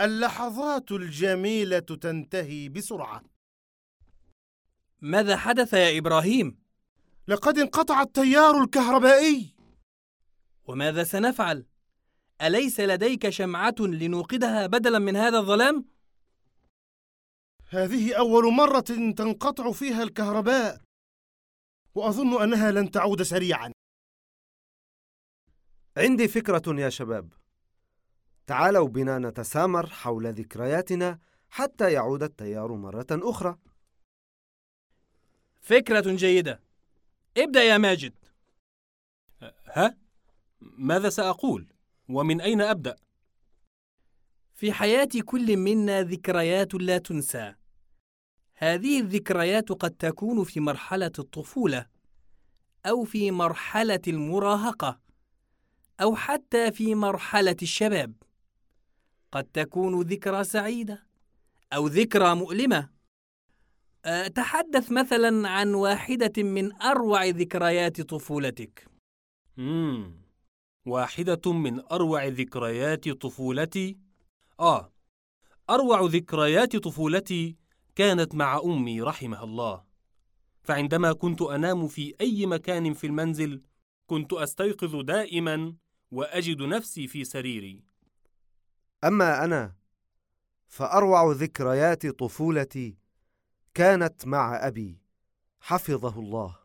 اللحظات 0.00 0.92
الجميلة 0.92 1.78
تنتهي 1.78 2.68
بسرعة 2.68 3.22
ماذا 5.00 5.36
حدث 5.36 5.72
يا 5.72 5.98
إبراهيم؟ 5.98 6.58
لقد 7.28 7.58
انقطع 7.58 8.02
التيار 8.02 8.62
الكهربائي 8.62 9.54
وماذا 10.64 11.04
سنفعل؟ 11.04 11.66
أليس 12.42 12.80
لديك 12.80 13.28
شمعة 13.28 13.74
لنوقدها 13.80 14.66
بدلا 14.66 14.98
من 14.98 15.16
هذا 15.16 15.38
الظلام؟ 15.38 15.84
هذه 17.68 18.18
أول 18.18 18.52
مرة 18.52 18.80
تنقطع 19.16 19.72
فيها 19.72 20.02
الكهرباء 20.02 20.80
وأظن 21.94 22.42
أنها 22.42 22.70
لن 22.70 22.90
تعود 22.90 23.22
سريعا 23.22 23.72
عندي 25.96 26.28
فكرة 26.28 26.80
يا 26.80 26.88
شباب 26.88 27.32
تعالوا 28.50 28.88
بنا 28.88 29.18
نتسامر 29.18 29.86
حول 29.86 30.32
ذكرياتنا 30.32 31.18
حتى 31.50 31.92
يعود 31.92 32.22
التيار 32.22 32.72
مرة 32.72 33.06
أخرى 33.10 33.58
فكرة 35.60 36.12
جيدة 36.16 36.60
ابدأ 37.36 37.62
يا 37.62 37.78
ماجد 37.78 38.14
ها؟ 39.64 39.96
ماذا 40.60 41.08
سأقول؟ 41.08 41.72
ومن 42.08 42.40
أين 42.40 42.60
أبدأ؟ 42.60 42.96
في 44.54 44.72
حياة 44.72 45.08
كل 45.24 45.56
منا 45.56 46.02
ذكريات 46.02 46.74
لا 46.74 46.98
تنسى 46.98 47.54
هذه 48.54 49.00
الذكريات 49.00 49.72
قد 49.72 49.90
تكون 49.90 50.44
في 50.44 50.60
مرحلة 50.60 51.12
الطفولة 51.18 51.86
أو 52.86 53.04
في 53.04 53.30
مرحلة 53.30 54.02
المراهقة 54.08 55.00
أو 56.00 56.16
حتى 56.16 56.72
في 56.72 56.94
مرحلة 56.94 57.56
الشباب 57.62 58.14
قد 59.32 59.44
تكون 59.44 60.00
ذكرى 60.00 60.44
سعيدة 60.44 61.06
أو 61.72 61.86
ذكرى 61.86 62.34
مؤلمة. 62.34 62.90
أه، 64.04 64.26
تحدث 64.26 64.92
مثلا 64.92 65.48
عن 65.48 65.74
واحدة 65.74 66.42
من 66.42 66.72
أروع 66.82 67.24
ذكريات 67.24 68.00
طفولتك. 68.00 68.88
مم. 69.56 70.14
واحدة 70.86 71.52
من 71.52 71.80
أروع 71.92 72.26
ذكريات 72.26 73.08
طفولتي؟ 73.08 73.98
آه 74.60 74.92
أروع 75.70 76.00
ذكريات 76.00 76.76
طفولتي 76.76 77.56
كانت 77.94 78.34
مع 78.34 78.60
أمي 78.64 79.02
رحمها 79.02 79.44
الله. 79.44 79.84
فعندما 80.62 81.12
كنت 81.12 81.42
أنام 81.42 81.88
في 81.88 82.14
أي 82.20 82.46
مكان 82.46 82.94
في 82.94 83.06
المنزل 83.06 83.62
كنت 84.06 84.32
أستيقظ 84.32 84.96
دائما 84.96 85.74
وأجد 86.10 86.62
نفسي 86.62 87.06
في 87.06 87.24
سريري. 87.24 87.84
أما 89.04 89.44
أنا 89.44 89.74
فأروع 90.68 91.32
ذكريات 91.32 92.06
طفولتي 92.06 92.96
كانت 93.74 94.26
مع 94.26 94.66
أبي 94.66 95.00
حفظه 95.60 96.20
الله. 96.20 96.56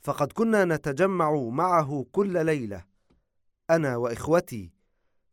فقد 0.00 0.32
كنا 0.32 0.64
نتجمع 0.64 1.32
معه 1.34 2.06
كل 2.12 2.46
ليلة 2.46 2.84
أنا 3.70 3.96
وإخوتي 3.96 4.72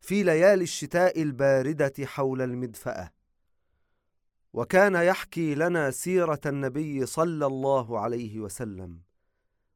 في 0.00 0.22
ليالي 0.22 0.64
الشتاء 0.64 1.22
الباردة 1.22 2.06
حول 2.06 2.42
المدفأة. 2.42 3.12
وكان 4.52 4.94
يحكي 4.94 5.54
لنا 5.54 5.90
سيرة 5.90 6.40
النبي 6.46 7.06
صلى 7.06 7.46
الله 7.46 8.00
عليه 8.00 8.40
وسلم 8.40 9.00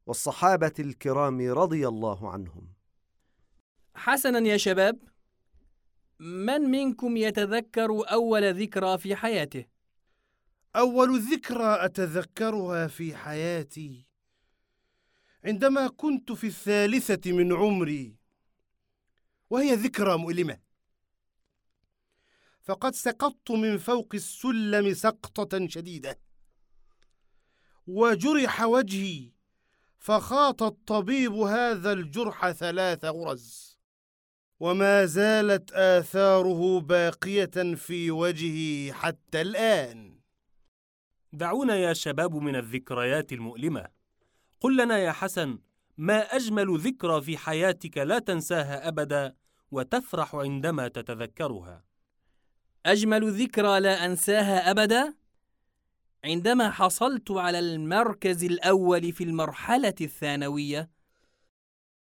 والصحابة 0.06 0.72
الكرام 0.78 1.52
رضي 1.52 1.88
الله 1.88 2.30
عنهم. 2.30 2.68
حسنا 3.94 4.38
يا 4.38 4.56
شباب. 4.56 4.98
من 6.20 6.60
منكم 6.60 7.16
يتذكر 7.16 7.88
أول 8.12 8.54
ذكرى 8.54 8.98
في 8.98 9.16
حياته؟ 9.16 9.64
أول 10.76 11.20
ذكرى 11.20 11.84
أتذكرها 11.84 12.86
في 12.86 13.16
حياتي 13.16 14.06
عندما 15.44 15.88
كنت 15.88 16.32
في 16.32 16.46
الثالثة 16.46 17.32
من 17.32 17.52
عمري 17.52 18.16
وهي 19.50 19.74
ذكرى 19.74 20.16
مؤلمة 20.16 20.60
فقد 22.62 22.94
سقطت 22.94 23.50
من 23.50 23.78
فوق 23.78 24.14
السلم 24.14 24.94
سقطة 24.94 25.68
شديدة 25.68 26.20
وجرح 27.86 28.62
وجهي 28.62 29.30
فخاط 29.98 30.62
الطبيب 30.62 31.32
هذا 31.32 31.92
الجرح 31.92 32.50
ثلاث 32.50 33.04
غرز 33.04 33.79
وما 34.60 35.06
زالت 35.06 35.72
آثاره 35.72 36.80
باقية 36.80 37.74
في 37.74 38.10
وجهي 38.10 38.92
حتى 38.92 39.40
الآن. 39.40 40.20
دعونا 41.32 41.76
يا 41.76 41.92
شباب 41.92 42.34
من 42.34 42.56
الذكريات 42.56 43.32
المؤلمة. 43.32 43.86
قل 44.60 44.76
لنا 44.76 44.98
يا 44.98 45.12
حسن 45.12 45.58
ما 45.98 46.20
أجمل 46.20 46.78
ذكرى 46.78 47.20
في 47.20 47.36
حياتك 47.36 47.98
لا 47.98 48.18
تنساها 48.18 48.88
أبدا 48.88 49.34
وتفرح 49.70 50.34
عندما 50.34 50.88
تتذكرها؟ 50.88 51.84
أجمل 52.86 53.30
ذكرى 53.42 53.80
لا 53.80 54.06
أنساها 54.06 54.70
أبدا؟ 54.70 55.14
عندما 56.24 56.70
حصلت 56.70 57.30
على 57.30 57.58
المركز 57.58 58.44
الأول 58.44 59.12
في 59.12 59.24
المرحلة 59.24 59.94
الثانوية 60.00 60.90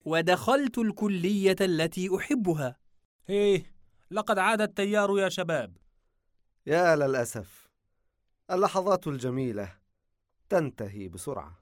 ودخلت 0.05 0.79
الكلية 0.79 1.57
التي 1.61 2.17
أحبها. 2.17 2.77
إيه 3.29 3.73
لقد 4.11 4.39
عاد 4.39 4.61
التيار 4.61 5.19
يا 5.19 5.29
شباب. 5.29 5.77
يا 6.67 6.97
للأسف 6.97 7.69
اللحظات 8.51 9.07
الجميلة 9.07 9.73
تنتهي 10.49 11.09
بسرعة. 11.09 11.62